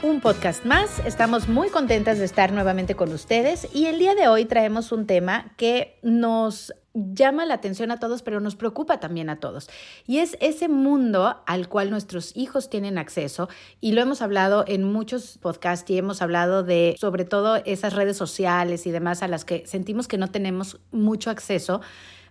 [0.00, 4.28] Un podcast más, estamos muy contentas de estar nuevamente con ustedes y el día de
[4.28, 9.28] hoy traemos un tema que nos llama la atención a todos, pero nos preocupa también
[9.28, 9.68] a todos.
[10.06, 13.48] Y es ese mundo al cual nuestros hijos tienen acceso.
[13.80, 18.16] Y lo hemos hablado en muchos podcasts y hemos hablado de sobre todo esas redes
[18.16, 21.80] sociales y demás a las que sentimos que no tenemos mucho acceso.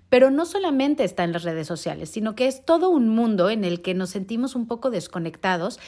[0.09, 3.65] Pero no solamente está en las redes sociales, sino que es todo un mundo en
[3.65, 5.79] el que nos sentimos un poco desconectados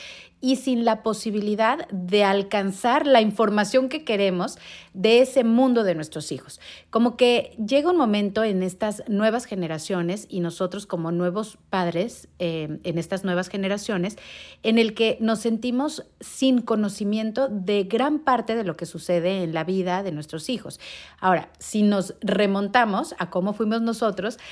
[0.42, 4.58] y sin la posibilidad de alcanzar la información que queremos
[4.94, 6.60] de ese mundo de nuestros hijos.
[6.90, 12.80] Como que llega un momento en estas nuevas generaciones y nosotros como nuevos padres eh,
[12.84, 14.18] en estas nuevas generaciones
[14.64, 19.54] en el que nos sentimos sin conocimiento de gran parte de lo que sucede en
[19.54, 20.80] la vida de nuestros hijos.
[21.20, 24.09] Ahora, si nos remontamos a cómo fuimos nosotros,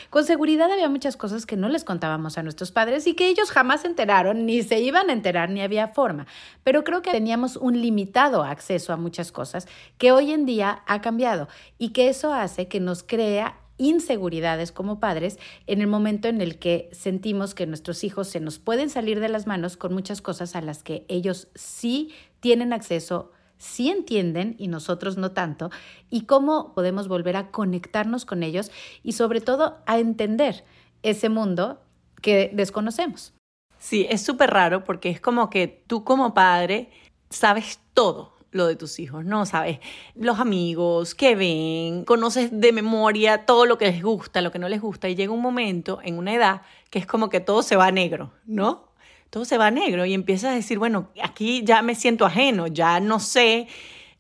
[0.10, 3.52] con seguridad había muchas cosas que no les contábamos a nuestros padres y que ellos
[3.52, 6.28] jamás se enteraron, ni se iban a enterar, ni había forma.
[6.64, 11.02] Pero creo que teníamos un limitado acceso a muchas cosas que hoy en día ha
[11.02, 16.42] cambiado y que eso hace que nos crea inseguridades como padres en el momento en
[16.42, 20.22] el que sentimos que nuestros hijos se nos pueden salir de las manos con muchas
[20.22, 25.70] cosas a las que ellos sí tienen acceso, sí entienden y nosotros no tanto,
[26.10, 28.72] y cómo podemos volver a conectarnos con ellos
[29.04, 30.64] y sobre todo a entender
[31.04, 31.82] ese mundo
[32.22, 33.34] que desconocemos.
[33.80, 36.90] Sí, es súper raro porque es como que tú como padre
[37.30, 39.46] sabes todo lo de tus hijos, ¿no?
[39.46, 39.80] Sabes
[40.16, 44.70] los amigos, qué ven, conoces de memoria todo lo que les gusta, lo que no
[44.70, 47.76] les gusta y llega un momento en una edad que es como que todo se
[47.76, 48.88] va negro, ¿no?
[49.30, 53.00] Todo se va negro y empiezas a decir, bueno, aquí ya me siento ajeno, ya
[53.00, 53.68] no sé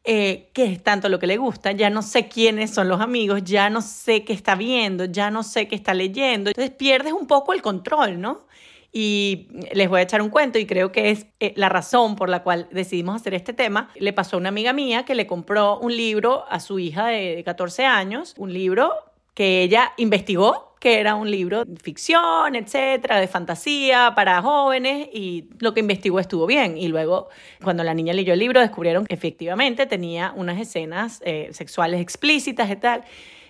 [0.03, 3.43] eh, qué es tanto lo que le gusta, ya no sé quiénes son los amigos,
[3.43, 6.49] ya no sé qué está viendo, ya no sé qué está leyendo.
[6.49, 8.47] Entonces pierdes un poco el control, ¿no?
[8.93, 12.29] Y les voy a echar un cuento y creo que es eh, la razón por
[12.29, 13.89] la cual decidimos hacer este tema.
[13.95, 17.43] Le pasó a una amiga mía que le compró un libro a su hija de
[17.43, 18.93] 14 años, un libro
[19.33, 25.45] que ella investigó que era un libro de ficción, etcétera, de fantasía para jóvenes y
[25.59, 26.77] lo que investigó estuvo bien.
[26.77, 27.29] Y luego,
[27.63, 32.69] cuando la niña leyó el libro, descubrieron que efectivamente tenía unas escenas eh, sexuales explícitas
[32.69, 33.03] y tal.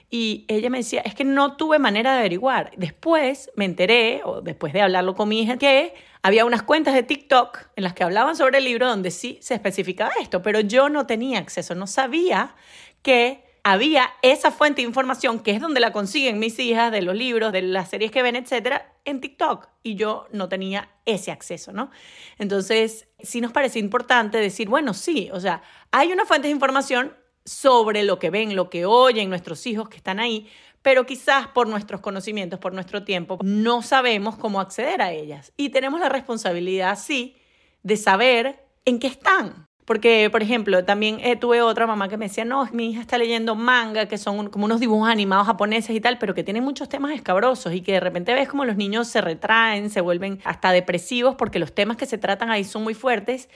[0.09, 2.71] Y ella me decía, es que no tuve manera de averiguar.
[2.77, 7.03] Después me enteré, o después de hablarlo con mi hija, que había unas cuentas de
[7.03, 10.87] TikTok en las que hablaban sobre el libro donde sí se especificaba esto, pero yo
[10.87, 12.55] no tenía acceso, no sabía
[13.01, 17.13] que había esa fuente de información, que es donde la consiguen mis hijas, de los
[17.13, 19.67] libros, de las series que ven, etcétera, en TikTok.
[19.83, 21.91] Y yo no tenía ese acceso, ¿no?
[22.37, 27.13] Entonces, sí nos parece importante decir, bueno, sí, o sea, hay una fuente de información
[27.43, 30.49] sobre lo que ven, lo que oyen nuestros hijos que están ahí,
[30.81, 35.51] pero quizás por nuestros conocimientos, por nuestro tiempo, no sabemos cómo acceder a ellas.
[35.57, 37.35] Y tenemos la responsabilidad, sí,
[37.83, 39.67] de saber en qué están.
[39.87, 43.17] Porque, por ejemplo, también eh, tuve otra mamá que me decía, no, mi hija está
[43.17, 46.89] leyendo manga, que son como unos dibujos animados japoneses y tal, pero que tienen muchos
[46.89, 50.73] temas escabrosos y que de repente ves como los niños se retraen, se vuelven hasta
[50.73, 53.47] depresivos porque los temas que se tratan ahí son muy fuertes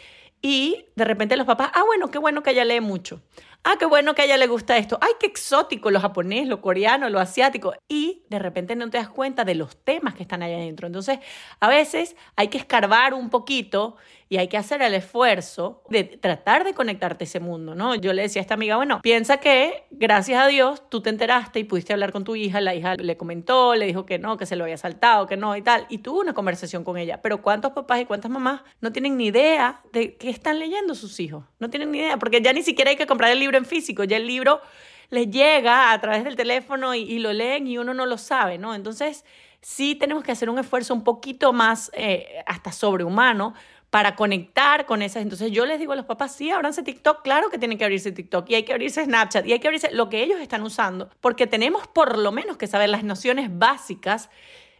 [0.41, 3.21] y de repente los papás, ah, bueno, qué bueno que ella lee mucho.
[3.63, 4.97] Ah, qué bueno que a ella le gusta esto.
[5.01, 7.73] Ay, qué exótico lo japonés, lo coreano, lo asiático.
[7.87, 10.87] Y de repente no te das cuenta de los temas que están ahí adentro.
[10.87, 11.19] Entonces,
[11.59, 13.97] a veces hay que escarbar un poquito
[14.29, 17.95] y hay que hacer el esfuerzo de tratar de conectarte a ese mundo, ¿no?
[17.95, 21.59] Yo le decía a esta amiga, bueno, piensa que gracias a Dios tú te enteraste
[21.59, 24.45] y pudiste hablar con tu hija, la hija le comentó, le dijo que no, que
[24.45, 27.21] se lo había saltado, que no y tal, y tuvo una conversación con ella.
[27.21, 31.19] Pero ¿cuántos papás y cuántas mamás no tienen ni idea de qué están leyendo sus
[31.19, 31.43] hijos?
[31.59, 34.03] No tienen ni idea, porque ya ni siquiera hay que comprar el libro en físico,
[34.03, 34.61] ya el libro
[35.09, 38.73] les llega a través del teléfono y, lo leen y uno no lo sabe, ¿no?
[38.73, 39.25] Entonces,
[39.61, 43.53] sí tenemos que hacer un esfuerzo un poquito más eh, hasta sobrehumano
[43.91, 45.21] para conectar con esas.
[45.21, 48.11] Entonces yo les digo a los papás, sí, abranse TikTok, claro que tienen que abrirse
[48.11, 51.09] TikTok y hay que abrirse Snapchat y hay que abrirse lo que ellos están usando,
[51.19, 54.29] porque tenemos por lo menos que saber las nociones básicas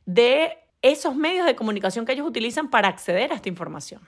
[0.06, 4.02] de esos medios de comunicación que ellos utilizan para acceder a esta información.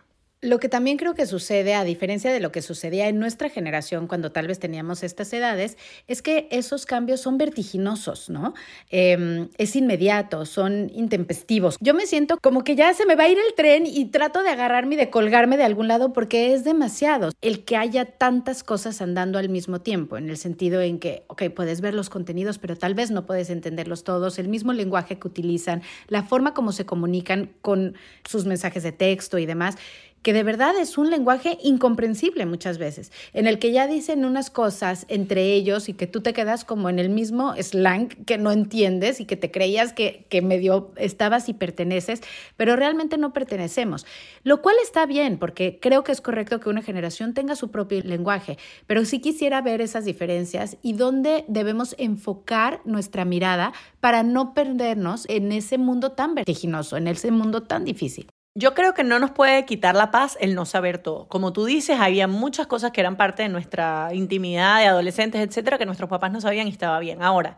[0.44, 4.07] Lo que también creo que sucede, a diferencia de lo que sucedía en nuestra generación
[4.07, 5.78] cuando tal vez teníamos estas edades,
[6.10, 8.54] es que esos cambios son vertiginosos, ¿no?
[8.90, 11.78] Em, es inmediato, son intempestivos.
[11.80, 14.44] Yo me siento como que ya se me va a ir el tren y trato
[14.44, 18.66] de agarrarme y de colgarme de algún lado porque es demasiado el que haya tantas
[18.66, 22.60] cosas andando al mismo tiempo, en el sentido en que, ok, puedes ver los contenidos,
[22.60, 26.74] pero tal vez no puedes entenderlos todos, el mismo lenguaje que utilizan, la forma como
[26.74, 29.78] se comunican con sus mensajes de texto y demás
[30.24, 34.50] que de verdad es un lenguaje incomprensible muchas veces, en el que ya dicen unas
[34.50, 38.52] cosas entre ellos y que tú te quedas como en el mismo slang que no
[38.52, 42.22] entiendes y que te creías que, que medio estabas y perteneces,
[42.58, 44.06] pero realmente no pertenecemos.
[44.44, 48.00] Lo cual está bien, porque creo que es correcto que una generación tenga su propio
[48.02, 54.54] lenguaje, pero sí quisiera ver esas diferencias y dónde debemos enfocar nuestra mirada para no
[54.54, 58.28] perdernos en ese mundo tan vertiginoso, en ese mundo tan difícil.
[58.56, 61.28] Yo creo que no nos puede quitar la paz el no saber todo.
[61.28, 65.80] Como tú dices, había muchas cosas que eran parte de nuestra intimidad de adolescentes, etcétera,
[65.80, 67.24] que nuestros papás no sabían y estaba bien.
[67.24, 67.58] Ahora,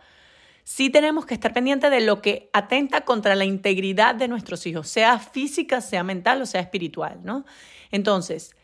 [0.64, 4.88] sí tenemos que estar pendientes de lo que atenta contra la integridad de nuestros hijos,
[4.88, 7.46] sea física, sea mental o sea espiritual, ¿no?
[7.92, 8.56] Entonces,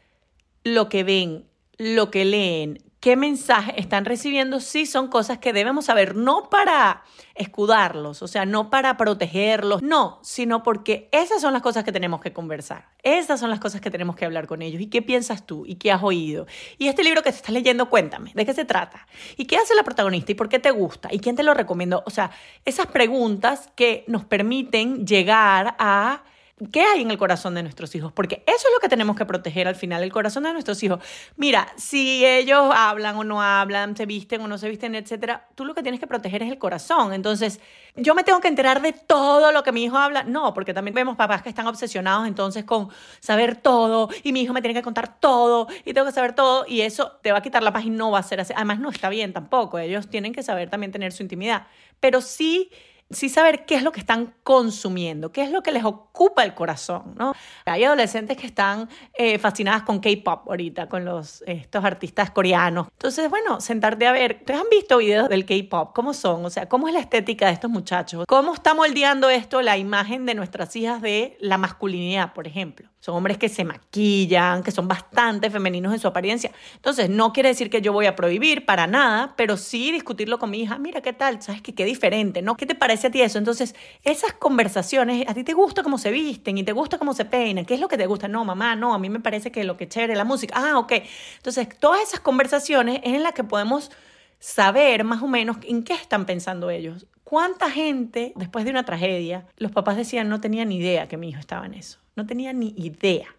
[0.64, 5.86] lo que ven, lo que leen, qué mensaje están recibiendo, sí son cosas que debemos
[5.86, 7.04] saber, no para
[7.34, 12.22] escudarlos, o sea, no para protegerlos, no, sino porque esas son las cosas que tenemos
[12.22, 14.80] que conversar, esas son las cosas que tenemos que hablar con ellos.
[14.80, 15.66] ¿Y qué piensas tú?
[15.66, 16.46] ¿Y qué has oído?
[16.78, 19.08] Y este libro que te estás leyendo, cuéntame, ¿de qué se trata?
[19.36, 20.32] ¿Y qué hace la protagonista?
[20.32, 21.10] ¿Y por qué te gusta?
[21.12, 22.04] ¿Y quién te lo recomiendo?
[22.06, 22.30] O sea,
[22.66, 26.24] esas preguntas que nos permiten llegar a
[26.70, 28.12] ¿Qué hay en el corazón de nuestros hijos?
[28.12, 31.00] Porque eso es lo que tenemos que proteger al final, el corazón de nuestros hijos.
[31.36, 35.66] Mira, si ellos hablan o no hablan, se visten o no se visten, etcétera, tú
[35.66, 37.14] lo que tienes que proteger es el corazón.
[37.14, 37.60] Entonces,
[37.96, 40.24] yo me tengo que enterar de todo lo que mi hijo habla.
[40.24, 42.90] No, porque también vemos papás que están obsesionados entonces con
[43.22, 46.66] saber todo y mi hijo me tiene que contar todo y tengo que saber todo
[46.68, 48.54] y eso te va a quitar la paz y no va a ser así.
[48.56, 49.80] Además, no está bien tampoco.
[49.80, 51.66] Ellos tienen que saber también tener su intimidad.
[52.00, 52.70] Pero sí
[53.12, 56.54] sí saber qué es lo que están consumiendo, qué es lo que les ocupa el
[56.54, 57.34] corazón, ¿no?
[57.66, 62.88] Hay adolescentes que están eh, fascinadas con K-pop ahorita, con los, estos artistas coreanos.
[62.92, 65.92] Entonces, bueno, sentarte a ver, ¿ustedes han visto videos del K-pop?
[65.94, 66.46] ¿Cómo son?
[66.46, 68.26] O sea, ¿cómo es la estética de estos muchachos?
[68.28, 72.91] ¿Cómo está moldeando esto la imagen de nuestras hijas de la masculinidad, por ejemplo?
[73.02, 76.52] Son hombres que se maquillan, que son bastante femeninos en su apariencia.
[76.76, 80.52] Entonces, no quiere decir que yo voy a prohibir para nada, pero sí discutirlo con
[80.52, 80.78] mi hija.
[80.78, 81.42] Mira, ¿qué tal?
[81.42, 81.74] ¿Sabes qué?
[81.74, 82.56] Qué diferente, ¿no?
[82.56, 83.40] ¿Qué te parece a ti eso?
[83.40, 87.26] Entonces, esas conversaciones, ¿a ti te gusta cómo se visten y te gusta cómo se
[87.26, 87.66] peinan?
[87.66, 88.28] ¿Qué es lo que te gusta?
[88.28, 90.54] No, mamá, no, a mí me parece que lo que chévere la música.
[90.56, 90.94] Ah, ok.
[91.38, 93.90] Entonces, todas esas conversaciones es en las que podemos
[94.38, 97.08] saber más o menos en qué están pensando ellos.
[97.32, 101.30] ¿Cuánta gente, después de una tragedia, los papás decían no tenían ni idea que mi
[101.30, 101.98] hijo estaba en eso?
[102.18, 103.34] No tenía ni idea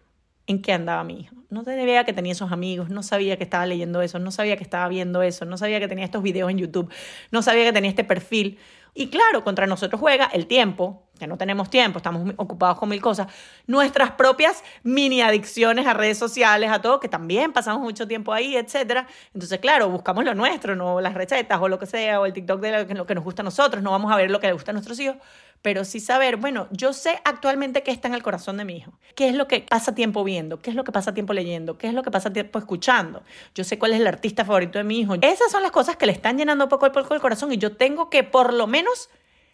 [0.47, 1.35] en qué andaba mi hijo.
[1.51, 4.57] No tenía idea que tenía esos amigos, no sabía que estaba leyendo eso, no sabía
[4.57, 6.91] que estaba viendo eso, no sabía que tenía estos videos en YouTube,
[7.29, 8.57] no sabía que tenía este perfil.
[8.93, 13.01] Y claro, contra nosotros juega el tiempo, que no tenemos tiempo, estamos ocupados con mil
[13.01, 13.27] cosas,
[13.65, 18.55] nuestras propias mini adicciones a redes sociales, a todo, que también pasamos mucho tiempo ahí,
[18.55, 19.07] etc.
[19.33, 22.61] Entonces, claro, buscamos lo nuestro, no las recetas o lo que sea, o el TikTok
[22.61, 24.71] de lo que nos gusta a nosotros, no vamos a ver lo que le gusta
[24.71, 25.17] a nuestros hijos,
[25.63, 28.91] pero sí saber, bueno, yo sé actualmente qué está en el corazón de mi hijo,
[29.15, 31.87] qué es lo que pasa tiempo viendo, qué es lo que pasa tiempo leyendo, qué
[31.87, 33.23] es lo que pasa tiempo escuchando,
[33.55, 35.15] yo sé cuál es el artista favorito de mi hijo.
[35.21, 37.77] Esas son las cosas que le están llenando poco a poco el corazón y yo
[37.77, 39.09] tengo que por lo menos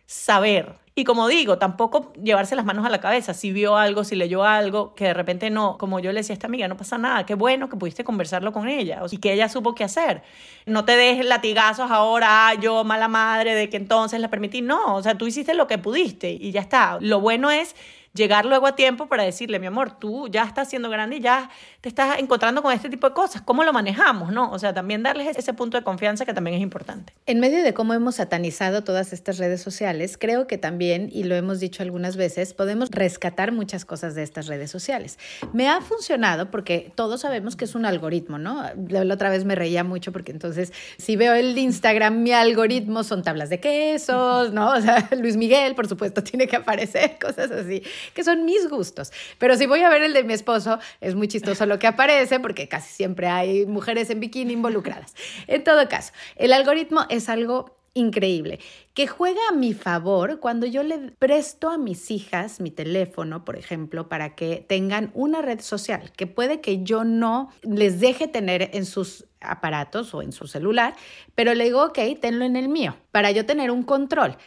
[0.08, 0.80] saber.
[1.00, 3.34] Y como digo, tampoco llevarse las manos a la cabeza.
[3.34, 6.36] Si vio algo, si leyó algo, que de repente no, como yo le decía a
[6.36, 9.48] esta amiga, no pasa nada, qué bueno que pudiste conversarlo con ella y que ella
[9.48, 10.24] supo qué hacer.
[10.66, 14.62] No te des latigazos ahora, yo mala madre de que entonces la permití.
[14.62, 16.98] No, o sea, tú hiciste lo que pudiste y ya está.
[17.00, 17.78] Lo bueno es
[18.14, 21.50] llegar luego a tiempo para decirle, mi amor, tú ya estás siendo grande y ya
[21.82, 23.42] te estás encontrando con este tipo de cosas.
[23.42, 24.32] ¿Cómo lo manejamos?
[24.32, 24.52] ¿no?
[24.52, 27.14] O sea, también darles ese punto de confianza que también es importante.
[27.26, 31.36] En medio de cómo hemos satanizado todas estas redes sociales, creo que también, y lo
[31.36, 35.18] hemos dicho algunas veces, podemos rescatar muchas cosas de estas redes sociales.
[35.54, 38.64] Me ha funcionado porque todos sabemos que es un algoritmo, ¿no?
[38.88, 43.24] La otra vez me reía mucho porque entonces, si veo el Instagram, mi algoritmo son
[43.24, 44.72] tablas de quesos, ¿no?
[44.72, 49.12] O sea, Luis Miguel, por supuesto, tiene que aparecer, cosas así que son mis gustos.
[49.38, 52.40] Pero si voy a ver el de mi esposo, es muy chistoso lo que aparece
[52.40, 55.14] porque casi siempre hay mujeres en bikini involucradas.
[55.48, 58.60] En todo caso, el algoritmo es algo increíble,
[58.94, 63.58] que juega a mi favor cuando yo le presto a mis hijas mi teléfono, por
[63.58, 68.70] ejemplo, para que tengan una red social, que puede que yo no les deje tener
[68.74, 70.96] en sus aparatos o en su celular,
[71.36, 74.38] pero le digo, ok, tenlo en el mío, para yo tener un control.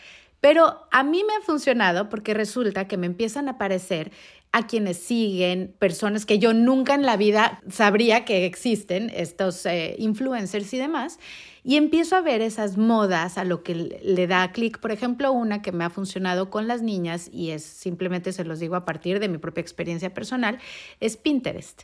[0.40, 4.10] Pero a mí me ha funcionado porque resulta que me empiezan a aparecer
[4.52, 9.96] a quienes siguen, personas que yo nunca en la vida sabría que existen, estos eh,
[9.98, 11.18] influencers y demás,
[11.64, 14.78] y empiezo a ver esas modas a lo que le da clic.
[14.78, 18.60] Por ejemplo, una que me ha funcionado con las niñas, y es simplemente se los
[18.60, 20.58] digo a partir de mi propia experiencia personal,
[21.00, 21.82] es Pinterest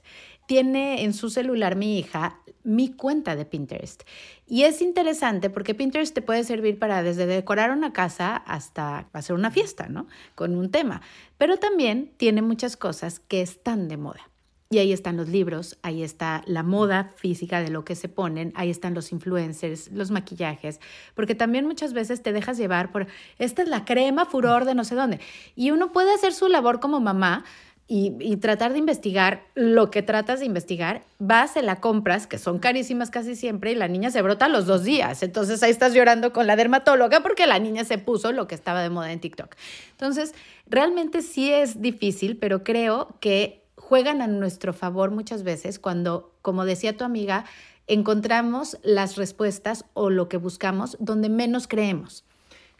[0.48, 4.02] tiene en su celular mi hija mi cuenta de Pinterest.
[4.46, 9.36] Y es interesante porque Pinterest te puede servir para desde decorar una casa hasta hacer
[9.36, 10.06] una fiesta, ¿no?
[10.34, 11.02] Con un tema.
[11.36, 14.28] Pero también tiene muchas cosas que están de moda.
[14.70, 18.52] Y ahí están los libros, ahí está la moda física de lo que se ponen,
[18.54, 20.78] ahí están los influencers, los maquillajes,
[21.14, 23.06] porque también muchas veces te dejas llevar por,
[23.38, 25.20] esta es la crema furor de no sé dónde.
[25.56, 27.46] Y uno puede hacer su labor como mamá,
[27.90, 32.58] y, tratar de investigar lo que tratas de investigar, vas, se la compras, que son
[32.58, 35.22] carísimas casi siempre, y la niña se brota los dos días.
[35.22, 38.82] Entonces ahí estás llorando con la dermatóloga porque la niña se puso lo que estaba
[38.82, 39.54] de moda en TikTok.
[39.92, 40.34] Entonces,
[40.66, 46.66] realmente sí es difícil, pero creo que juegan a nuestro favor muchas veces cuando, como
[46.66, 47.46] decía tu amiga,
[47.86, 52.26] encontramos las respuestas o lo que buscamos donde menos creemos.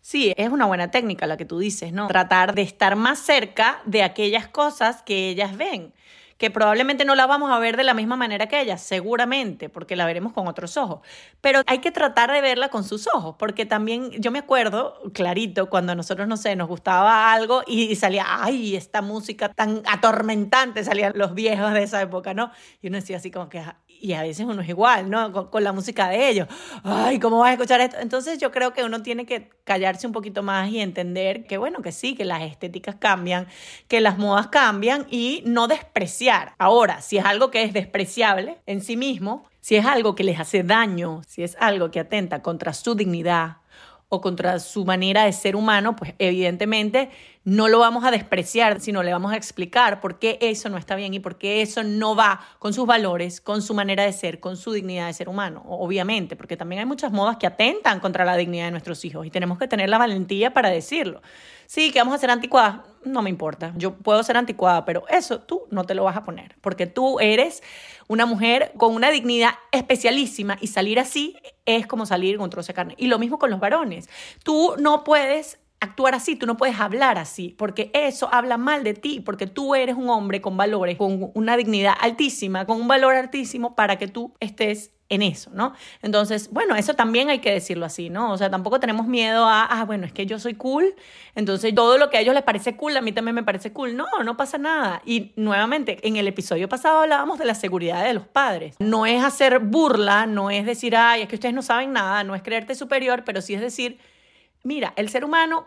[0.01, 2.09] Sí, es una buena técnica la que tú dices, ¿no?
[2.09, 5.93] Tratar de estar más cerca de aquellas cosas que ellas ven
[6.39, 9.97] que probablemente no la vamos a ver de la misma manera que ellas, seguramente, porque
[9.97, 11.01] la veremos con otros ojos.
[11.41, 15.69] Pero hay que tratar de verla con sus ojos, porque también yo me acuerdo clarito
[15.69, 20.85] cuando a nosotros, no sé, nos gustaba algo y, salía, ay, esta música tan atormentante,
[20.85, 22.53] salían los viejos de esa época, ¿no?
[22.81, 23.61] Y uno decía así como que,
[24.01, 25.51] y a veces uno es igual, ¿no?
[25.51, 26.49] Con, la música de ellos.
[26.83, 27.97] Ay, ¿cómo vas a escuchar esto?
[28.01, 31.83] Entonces yo creo que uno tiene que callarse un poquito más y entender que, bueno,
[31.83, 33.49] que sí, que las estéticas cambian,
[33.89, 36.55] que las modas cambian y no despreciar.
[36.59, 40.39] Ahora, si es algo que es despreciable en sí mismo, si es algo que les
[40.39, 43.59] hace daño, si es algo que atenta contra su dignidad,
[44.09, 47.11] o contra su manera de ser humano, pues evidentemente
[47.49, 50.97] no lo vamos a despreciar, sino le vamos a explicar por qué eso no está
[50.97, 54.39] bien y por qué eso no va con sus valores, con su manera de ser,
[54.39, 58.27] con su dignidad de ser humano, obviamente, porque también hay muchas modas que atentan contra
[58.27, 61.23] la dignidad de nuestros hijos y tenemos que tener la valentía para decirlo.
[61.65, 65.41] Sí, que vamos a ser anticuadas, no me importa, yo puedo ser anticuada, pero eso
[65.41, 67.63] tú no te lo vas a poner, porque tú eres
[68.09, 72.69] una mujer con una dignidad especialísima y salir así es como salir con un trozo
[72.69, 72.95] de carne.
[72.99, 74.09] Y lo mismo con los varones.
[74.43, 78.95] Tú no puedes actuar así, tú no puedes hablar así, porque eso habla mal de
[78.95, 83.15] ti, porque tú eres un hombre con valores, con una dignidad altísima, con un valor
[83.15, 85.73] altísimo para que tú estés en eso, ¿no?
[86.03, 88.33] Entonces, bueno, eso también hay que decirlo así, ¿no?
[88.33, 90.95] O sea, tampoco tenemos miedo a, ah, bueno, es que yo soy cool,
[91.35, 93.97] entonces todo lo que a ellos les parece cool, a mí también me parece cool.
[93.97, 95.01] No, no pasa nada.
[95.07, 98.77] Y nuevamente, en el episodio pasado hablábamos de la seguridad de los padres.
[98.81, 102.35] No es hacer burla, no es decir, ay, es que ustedes no saben nada, no
[102.35, 103.99] es creerte superior, pero sí es decir,
[104.69, 105.67] mira, el ser humano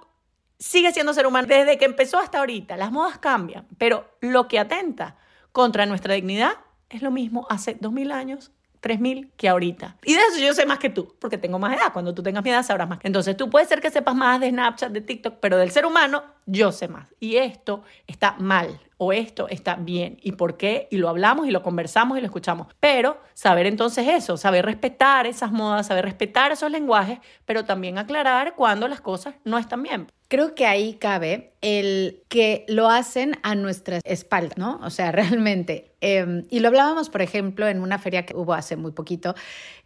[0.60, 2.78] sigue siendo ser humano desde que empezó hasta ahorita.
[2.78, 5.18] Las modas cambian, pero lo que atenta
[5.52, 6.54] contra nuestra dignidad
[6.90, 9.98] es lo mismo hace dos mil años 3.000 que ahorita.
[10.04, 11.94] Y de eso yo sé más que tú, porque tengo más edad.
[11.94, 13.00] Cuando tú tengas mi edad sabrás más.
[13.04, 16.24] Entonces tú puedes ser que sepas más de Snapchat, de TikTok, pero del ser humano
[16.46, 17.08] yo sé más.
[17.20, 20.18] Y esto está mal o esto está bien.
[20.22, 20.88] ¿Y por qué?
[20.92, 22.68] Y lo hablamos y lo conversamos y lo escuchamos.
[22.80, 28.56] Pero saber entonces eso, saber respetar esas modas, saber respetar esos lenguajes, pero también aclarar
[28.56, 30.08] cuando las cosas no están bien.
[30.32, 34.80] Creo que ahí cabe el que lo hacen a nuestra espalda, ¿no?
[34.82, 35.92] O sea, realmente.
[36.00, 39.36] Em, y lo hablábamos, por ejemplo, en una feria que hubo hace muy poquito.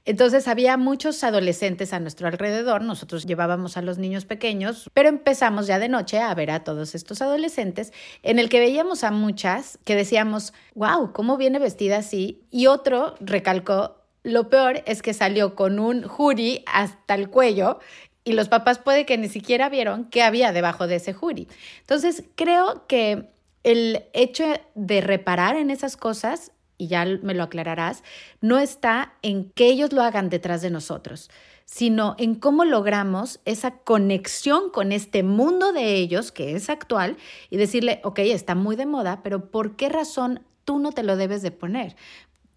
[0.06, 5.66] Entonces había muchos adolescentes a nuestro alrededor, nosotros llevábamos a los niños pequeños, pero empezamos
[5.66, 9.80] ya de noche a ver a todos estos adolescentes, en el que veíamos a muchas
[9.84, 12.44] que decíamos, wow, ¿cómo viene vestida así?
[12.52, 17.80] Y otro recalcó, lo peor es que salió con un jury hasta el cuello
[18.26, 21.48] y los papás puede que ni siquiera vieron qué había debajo de ese jury.
[21.82, 23.30] Entonces, creo que
[23.64, 28.04] el hecho de reparar en esas cosas, y ya me lo aclararás,
[28.42, 31.30] no está en que ellos lo hagan detrás de nosotros,
[31.66, 37.18] sino en cómo logramos esa conexión con este mundo de ellos, que es actual,
[37.52, 41.16] y decirle, ok, está muy de moda, pero ¿por qué razón tú no te lo
[41.16, 41.96] debes de poner?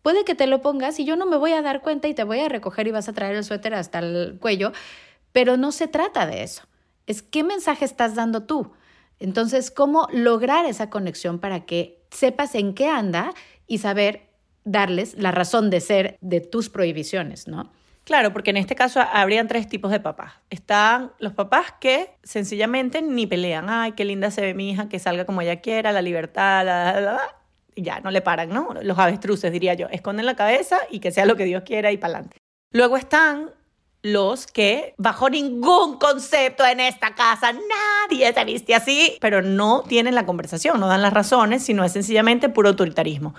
[0.03, 2.25] Puede que te lo pongas y yo no me voy a dar cuenta y te
[2.25, 4.73] voy a recoger y vas a traer el suéter hasta el cuello,
[5.39, 6.65] pero no se trata de eso.
[7.07, 8.73] Es qué mensaje estás dando tú.
[9.21, 13.33] Entonces, ¿cómo lograr esa conexión para que sepas en qué anda
[13.69, 14.31] y saber
[14.65, 17.71] darles la razón de ser de tus prohibiciones, ¿no?
[18.03, 20.33] Claro, porque en este caso habrían tres tipos de papás.
[20.51, 23.71] Están los papás que sencillamente ni pelean.
[23.71, 27.21] Ay, qué linda se ve mi hija, que salga como ella quiera, la libertad, la,
[27.77, 28.71] ya, no le paran, ¿no?
[28.83, 29.87] Los avestruces, diría yo.
[29.93, 32.39] Esconden la cabeza y que sea lo que Dios quiera y para adelante.
[32.73, 33.53] Luego están
[34.13, 40.15] los que bajo ningún concepto en esta casa nadie se viste así, pero no tienen
[40.15, 43.35] la conversación, no dan las razones, sino es sencillamente puro autoritarismo.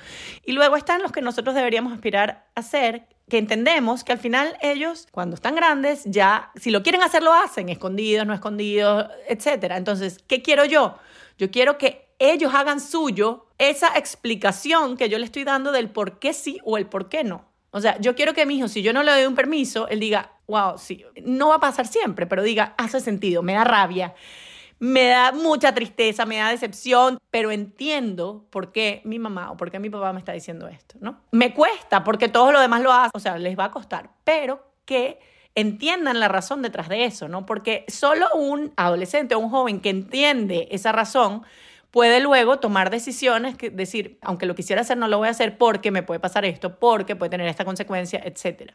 [0.45, 4.57] Y luego están los que nosotros deberíamos aspirar a ser, que entendemos que al final
[4.61, 9.73] ellos, cuando están grandes, ya, si lo quieren hacer, lo hacen, escondidos, no escondidos, etc.
[9.75, 10.97] Entonces, ¿qué quiero yo?
[11.37, 16.19] Yo quiero que ellos hagan suyo esa explicación que yo le estoy dando del por
[16.19, 17.45] qué sí o el por qué no.
[17.71, 19.99] O sea, yo quiero que mi hijo, si yo no le doy un permiso, él
[19.99, 24.13] diga, wow, sí, no va a pasar siempre, pero diga, hace sentido, me da rabia.
[24.79, 29.69] me da mucha tristeza, me da decepción, pero entiendo por qué mi mamá o por
[29.71, 31.19] qué mi papá me está diciendo esto, ¿no?
[31.31, 34.71] Me cuesta porque todo lo demás lo hace, o sea, les va a costar, pero
[34.85, 35.19] que
[35.53, 37.45] entiendan la razón detrás de eso, ¿no?
[37.45, 41.43] Porque solo un adolescente o un joven que entiende esa razón
[41.91, 45.57] puede luego tomar decisiones, que decir, aunque lo quisiera hacer, no lo voy a hacer
[45.57, 48.73] porque me puede pasar esto, porque puede tener esta consecuencia, etc.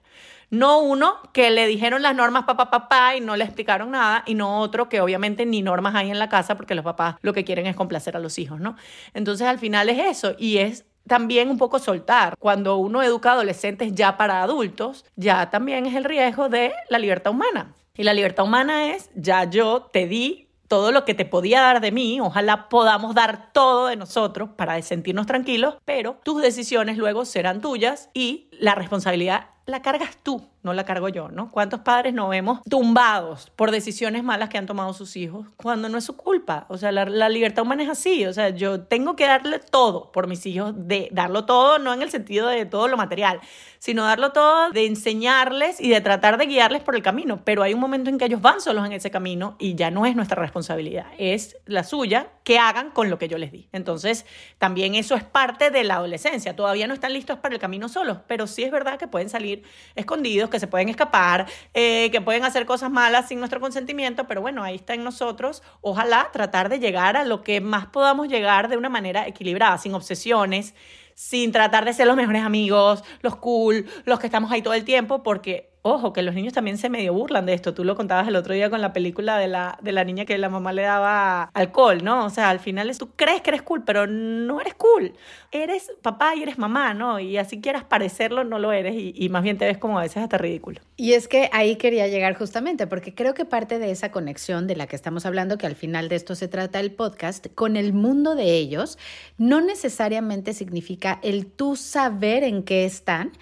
[0.50, 4.34] No uno que le dijeron las normas papá, papá y no le explicaron nada, y
[4.34, 7.44] no otro que obviamente ni normas hay en la casa porque los papás lo que
[7.44, 8.76] quieren es complacer a los hijos, ¿no?
[9.14, 12.34] Entonces al final es eso y es también un poco soltar.
[12.38, 17.32] Cuando uno educa adolescentes ya para adultos, ya también es el riesgo de la libertad
[17.32, 17.74] humana.
[17.96, 21.80] Y la libertad humana es, ya yo te di todo lo que te podía dar
[21.80, 27.24] de mí, ojalá podamos dar todo de nosotros para sentirnos tranquilos, pero tus decisiones luego
[27.24, 31.50] serán tuyas y la responsabilidad la cargas tú, no la cargo yo, ¿no?
[31.50, 35.96] ¿Cuántos padres nos vemos tumbados por decisiones malas que han tomado sus hijos cuando no
[35.96, 36.66] es su culpa?
[36.68, 40.12] O sea, la, la, libertad humana es así, o sea, yo tengo que darle todo
[40.12, 43.40] por mis hijos, de darlo todo, no en el sentido de todo lo material,
[43.78, 47.72] sino darlo todo de enseñarles y de tratar de guiarles por el camino, pero hay
[47.72, 50.40] un momento en que ellos van solos en ese camino y ya no es nuestra
[50.40, 53.68] responsabilidad, es la suya que hagan con lo que yo les di.
[53.72, 54.26] Entonces,
[54.58, 58.18] también eso es parte de la adolescencia, todavía no están listos para el camino solos,
[58.28, 59.64] pero sí es verdad que pueden salir
[59.96, 64.42] escondidos, que se pueden escapar, eh, que pueden hacer cosas malas sin nuestro consentimiento, pero
[64.42, 65.62] bueno, ahí está en nosotros.
[65.80, 69.94] Ojalá tratar de llegar a lo que más podamos llegar de una manera equilibrada, sin
[69.94, 70.74] obsesiones,
[71.14, 74.84] sin tratar de ser los mejores amigos, los cool, los que estamos ahí todo el
[74.84, 77.74] tiempo, porque Ojo, que los niños también se medio burlan de esto.
[77.74, 80.38] Tú lo contabas el otro día con la película de la, de la niña que
[80.38, 82.24] la mamá le daba alcohol, ¿no?
[82.24, 85.12] O sea, al final es, tú crees que eres cool, pero no eres cool.
[85.52, 87.20] Eres papá y eres mamá, ¿no?
[87.20, 90.02] Y así quieras parecerlo, no lo eres y, y más bien te ves como a
[90.02, 90.80] veces hasta ridículo.
[90.96, 94.76] Y es que ahí quería llegar justamente, porque creo que parte de esa conexión de
[94.76, 97.92] la que estamos hablando, que al final de esto se trata el podcast, con el
[97.92, 98.96] mundo de ellos,
[99.36, 103.32] no necesariamente significa el tú saber en qué están,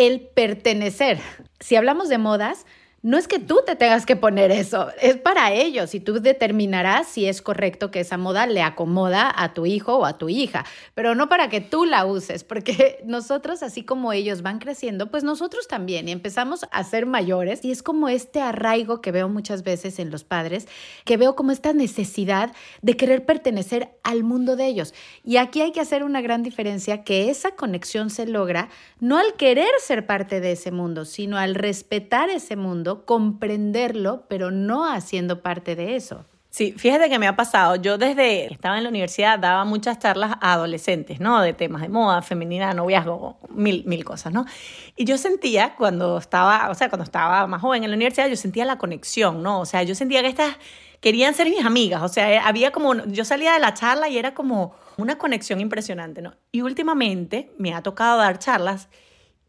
[0.00, 1.20] el pertenecer.
[1.60, 2.64] Si hablamos de modas,
[3.02, 5.94] no es que tú te tengas que poner eso, es para ellos.
[5.94, 10.04] Y tú determinarás si es correcto que esa moda le acomoda a tu hijo o
[10.04, 14.42] a tu hija, pero no para que tú la uses, porque nosotros, así como ellos
[14.42, 17.64] van creciendo, pues nosotros también y empezamos a ser mayores.
[17.64, 20.68] Y es como este arraigo que veo muchas veces en los padres,
[21.04, 24.92] que veo como esta necesidad de querer pertenecer al mundo de ellos.
[25.24, 29.34] Y aquí hay que hacer una gran diferencia, que esa conexión se logra no al
[29.34, 35.42] querer ser parte de ese mundo, sino al respetar ese mundo comprenderlo, pero no haciendo
[35.42, 36.24] parte de eso.
[36.50, 37.76] Sí, fíjate que me ha pasado.
[37.76, 41.40] Yo desde que estaba en la universidad daba muchas charlas a adolescentes, ¿no?
[41.40, 44.44] De temas de moda, femenina, noviazgo, mil, mil cosas, ¿no?
[44.96, 48.34] Y yo sentía cuando estaba, o sea, cuando estaba más joven en la universidad, yo
[48.34, 49.60] sentía la conexión, ¿no?
[49.60, 50.56] O sea, yo sentía que estas
[51.00, 52.02] querían ser mis amigas.
[52.02, 56.20] O sea, había como, yo salía de la charla y era como una conexión impresionante,
[56.20, 56.34] ¿no?
[56.50, 58.88] Y últimamente me ha tocado dar charlas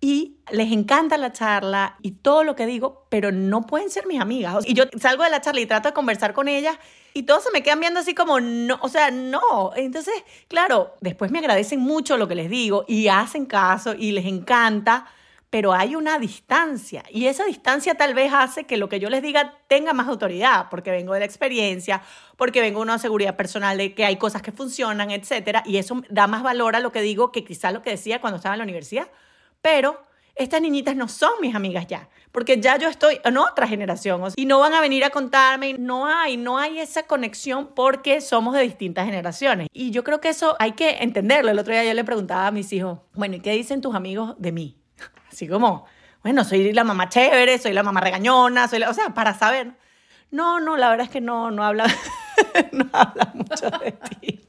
[0.03, 4.19] y les encanta la charla y todo lo que digo, pero no pueden ser mis
[4.19, 4.65] amigas.
[4.67, 6.75] Y yo salgo de la charla y trato de conversar con ellas
[7.13, 9.71] y todos se me quedan viendo así como, no, o sea, no.
[9.75, 10.15] Entonces,
[10.47, 15.05] claro, después me agradecen mucho lo que les digo y hacen caso y les encanta,
[15.51, 19.21] pero hay una distancia y esa distancia tal vez hace que lo que yo les
[19.21, 22.01] diga tenga más autoridad, porque vengo de la experiencia,
[22.37, 26.01] porque vengo de una seguridad personal de que hay cosas que funcionan, etcétera, y eso
[26.09, 28.59] da más valor a lo que digo que quizás lo que decía cuando estaba en
[28.59, 29.09] la universidad
[29.62, 30.04] pero
[30.36, 34.45] estas niñitas no son mis amigas ya, porque ya yo estoy en otra generación y
[34.45, 38.62] no van a venir a contarme, no hay, no hay esa conexión porque somos de
[38.62, 39.67] distintas generaciones.
[39.74, 41.52] Y yo creo que eso hay que entenderlo.
[41.52, 44.36] El otro día yo le preguntaba a mis hijos, bueno, ¿y qué dicen tus amigos
[44.38, 44.78] de mí?
[45.32, 45.86] Así como,
[46.24, 49.74] bueno, soy la mamá chévere, soy la mamá regañona, soy la, o sea, para saber.
[50.32, 51.86] No, no, la verdad es que no, no habla,
[52.71, 54.40] no habla mucho de ti.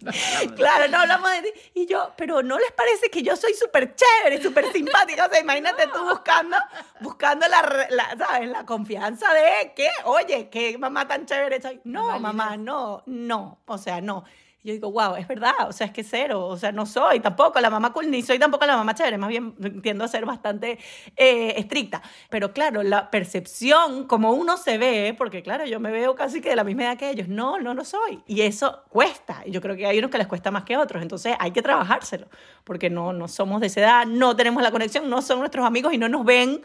[0.56, 1.60] Claro, no hablamos de ti.
[1.74, 5.26] Y yo, pero ¿no les parece que yo soy súper chévere, súper simpática?
[5.26, 6.56] O sea, imagínate tú buscando,
[7.00, 8.48] buscando la, la, ¿sabes?
[8.48, 11.80] La confianza de que, oye, qué mamá tan chévere soy.
[11.84, 14.24] No, mamá, no, no, o sea, no
[14.64, 17.60] yo digo, wow, es verdad, o sea, es que cero, o sea, no soy tampoco
[17.60, 20.78] la mamá cool, ni soy tampoco la mamá chévere, más bien tiendo a ser bastante
[21.16, 22.00] eh, estricta.
[22.30, 26.50] Pero claro, la percepción, como uno se ve, porque claro, yo me veo casi que
[26.50, 28.22] de la misma edad que ellos, no, no lo soy.
[28.26, 31.34] Y eso cuesta, yo creo que hay unos que les cuesta más que otros, entonces
[31.40, 32.28] hay que trabajárselo,
[32.62, 35.92] porque no, no somos de esa edad, no tenemos la conexión, no son nuestros amigos
[35.92, 36.62] y no nos ven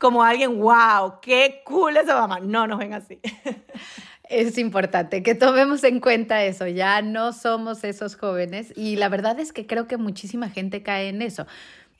[0.00, 2.40] como alguien, wow, qué cool esa mamá.
[2.40, 3.20] No nos ven así.
[4.30, 9.40] Es importante que tomemos en cuenta eso, ya no somos esos jóvenes y la verdad
[9.40, 11.48] es que creo que muchísima gente cae en eso.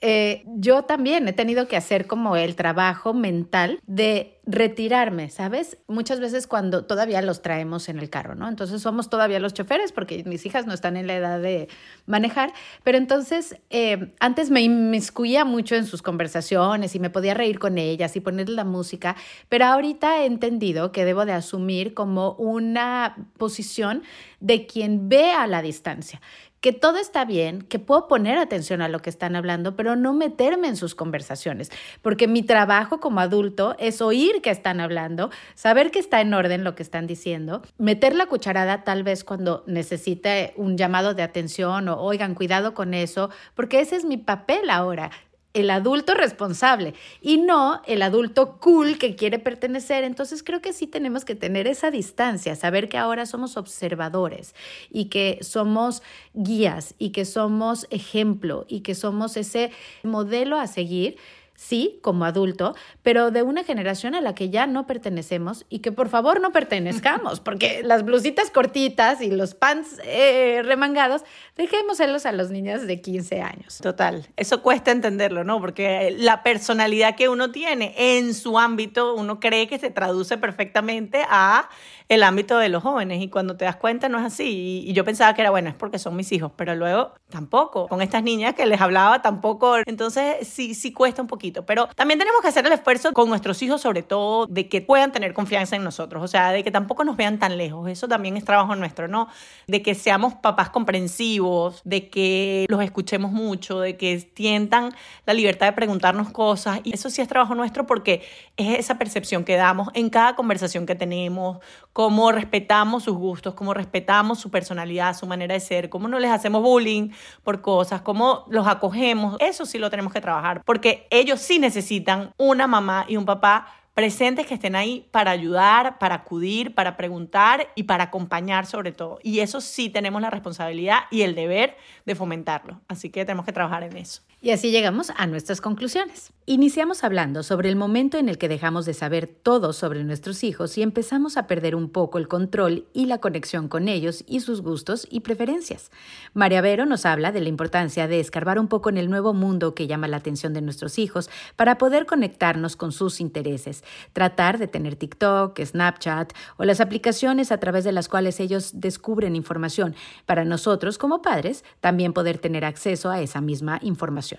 [0.03, 5.77] Eh, yo también he tenido que hacer como el trabajo mental de retirarme, ¿sabes?
[5.87, 8.49] Muchas veces cuando todavía los traemos en el carro, ¿no?
[8.49, 11.69] Entonces somos todavía los choferes porque mis hijas no están en la edad de
[12.07, 17.59] manejar, pero entonces eh, antes me inmiscuía mucho en sus conversaciones y me podía reír
[17.59, 19.17] con ellas y ponerle la música,
[19.49, 24.03] pero ahorita he entendido que debo de asumir como una posición
[24.41, 26.21] de quien ve a la distancia,
[26.61, 30.13] que todo está bien, que puedo poner atención a lo que están hablando, pero no
[30.13, 31.71] meterme en sus conversaciones,
[32.03, 36.65] porque mi trabajo como adulto es oír que están hablando, saber que está en orden
[36.65, 41.89] lo que están diciendo, meter la cucharada tal vez cuando necesite un llamado de atención
[41.89, 45.11] o oigan, cuidado con eso, porque ese es mi papel ahora
[45.53, 50.05] el adulto responsable y no el adulto cool que quiere pertenecer.
[50.05, 54.55] Entonces creo que sí tenemos que tener esa distancia, saber que ahora somos observadores
[54.91, 56.03] y que somos
[56.35, 59.73] guías y que somos ejemplo y que somos ese
[60.05, 61.17] modelo a seguir
[61.61, 65.93] sí, como adulto, pero de una generación a la que ya no pertenecemos y que
[65.93, 71.23] por favor no pertenezcamos, porque las blusitas cortitas y los pants eh, remangados,
[71.57, 73.79] dejémoselos a los niños de 15 años.
[73.83, 75.61] Total, eso cuesta entenderlo, ¿no?
[75.61, 81.27] Porque la personalidad que uno tiene en su ámbito, uno cree que se traduce perfectamente
[81.29, 81.69] a
[82.11, 84.83] el ámbito de los jóvenes y cuando te das cuenta no es así.
[84.85, 87.87] Y, yo pensaba que era bueno, es porque son mis hijos, pero luego tampoco.
[87.87, 89.77] Con estas niñas que les hablaba tampoco.
[89.87, 91.65] Entonces sí, sí cuesta un poquito.
[91.65, 95.13] Pero también tenemos que hacer el esfuerzo con nuestros hijos, sobre todo, de que puedan
[95.13, 96.21] tener confianza en nosotros.
[96.25, 97.89] O sea, de que tampoco nos vean tan lejos.
[97.89, 99.29] Eso también es trabajo nuestro, ¿no?
[99.69, 104.93] De que seamos papás comprensivos, de que los escuchemos mucho, de que tientan
[105.27, 106.81] la libertad de preguntarnos cosas.
[106.83, 108.23] Y eso sí es trabajo nuestro porque
[108.57, 111.59] es esa percepción que damos en cada conversación que tenemos
[112.01, 116.31] cómo respetamos sus gustos, cómo respetamos su personalidad, su manera de ser, cómo no les
[116.31, 117.11] hacemos bullying
[117.43, 119.37] por cosas, cómo los acogemos.
[119.39, 123.67] Eso sí lo tenemos que trabajar, porque ellos sí necesitan una mamá y un papá
[123.93, 129.19] presentes que estén ahí para ayudar, para acudir, para preguntar y para acompañar sobre todo.
[129.23, 132.81] Y eso sí tenemos la responsabilidad y el deber de fomentarlo.
[132.89, 134.23] Así que tenemos que trabajar en eso.
[134.43, 136.33] Y así llegamos a nuestras conclusiones.
[136.47, 140.79] Iniciamos hablando sobre el momento en el que dejamos de saber todo sobre nuestros hijos
[140.79, 144.63] y empezamos a perder un poco el control y la conexión con ellos y sus
[144.63, 145.91] gustos y preferencias.
[146.33, 149.75] María Vero nos habla de la importancia de escarbar un poco en el nuevo mundo
[149.75, 154.69] que llama la atención de nuestros hijos para poder conectarnos con sus intereses, tratar de
[154.69, 160.47] tener TikTok, Snapchat o las aplicaciones a través de las cuales ellos descubren información, para
[160.47, 164.30] nosotros como padres también poder tener acceso a esa misma información.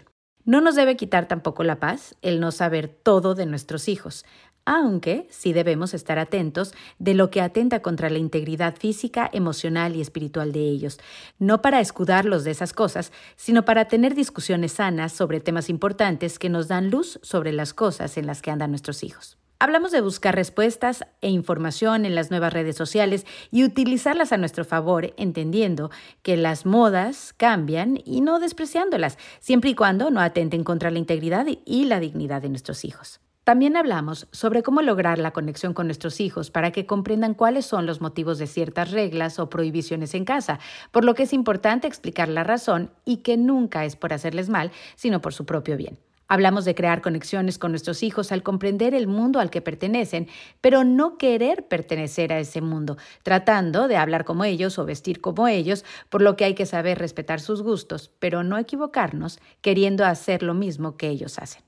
[0.46, 4.26] No nos debe quitar tampoco la paz el no saber todo de nuestros hijos,
[4.66, 10.02] aunque sí debemos estar atentos de lo que atenta contra la integridad física, emocional y
[10.02, 11.00] espiritual de ellos,
[11.40, 16.50] no para escudarlos de esas cosas, sino para tener discusiones sanas sobre temas importantes que
[16.50, 19.41] nos dan luz sobre las cosas en las que andan nuestros hijos.
[19.62, 24.66] Hablamos de buscar respuestas e información en las nuevas redes sociales y utilizarlas a nuestro
[24.66, 25.92] favor, entendiendo
[26.24, 31.46] que las modas cambian y no despreciándolas, siempre y cuando no atenten contra la integridad
[31.64, 33.22] y la dignidad de nuestros hijos.
[33.44, 37.86] También hablamos sobre cómo lograr la conexión con nuestros hijos para que comprendan cuáles son
[37.86, 42.30] los motivos de ciertas reglas o prohibiciones en casa, por lo que es importante explicar
[42.30, 46.00] la razón y que nunca es por hacerles mal, sino por su propio bien.
[46.32, 50.30] Hablamos de crear conexiones con nuestros hijos al comprender el mundo al que pertenecen,
[50.62, 55.50] pero no querer pertenecer a ese mundo, tratando de hablar como ellos o vestir como
[55.50, 60.42] ellos, por lo que hay que saber respetar sus gustos, pero no equivocarnos queriendo hacer
[60.42, 61.64] lo mismo que ellos hacen.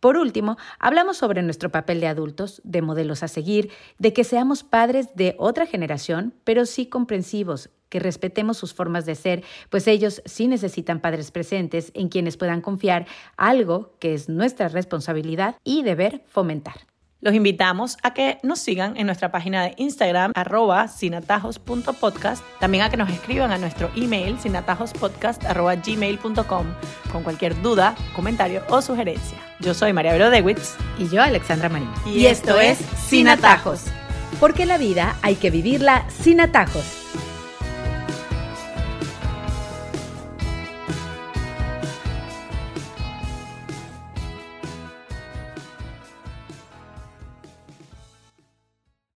[0.00, 4.64] Por último, hablamos sobre nuestro papel de adultos, de modelos a seguir, de que seamos
[4.64, 10.22] padres de otra generación, pero sí comprensivos, que respetemos sus formas de ser, pues ellos
[10.24, 16.22] sí necesitan padres presentes en quienes puedan confiar, algo que es nuestra responsabilidad y deber
[16.26, 16.88] fomentar.
[17.20, 22.44] Los invitamos a que nos sigan en nuestra página de Instagram, arroba sinatajos.podcast.
[22.60, 26.66] También a que nos escriban a nuestro email, sinatajospodcast.gmail.com
[27.10, 29.36] con cualquier duda, comentario o sugerencia.
[29.58, 30.76] Yo soy María Vero Dewitz.
[30.96, 31.90] Y yo, Alexandra Marín.
[32.06, 33.86] Y, esto, es Sin Atajos.
[34.38, 36.84] Porque la vida hay que vivirla sin atajos.